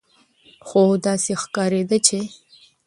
[0.67, 2.19] خو داسې ښکارېده چې